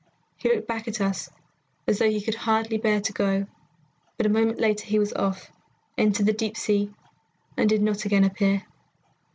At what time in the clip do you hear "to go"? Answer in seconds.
3.01-3.45